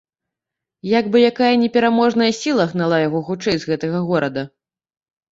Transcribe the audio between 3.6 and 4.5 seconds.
з гэтага горада.